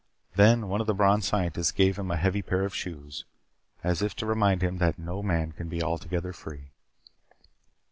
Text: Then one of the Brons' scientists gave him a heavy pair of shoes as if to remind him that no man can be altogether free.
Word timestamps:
Then 0.33 0.67
one 0.67 0.81
of 0.81 0.87
the 0.87 0.95
Brons' 0.95 1.27
scientists 1.27 1.71
gave 1.71 1.99
him 1.99 2.09
a 2.09 2.17
heavy 2.17 2.41
pair 2.41 2.65
of 2.65 2.73
shoes 2.73 3.23
as 3.83 4.01
if 4.01 4.15
to 4.15 4.25
remind 4.25 4.63
him 4.63 4.79
that 4.79 4.97
no 4.97 5.21
man 5.21 5.51
can 5.51 5.69
be 5.69 5.83
altogether 5.83 6.33
free. 6.33 6.71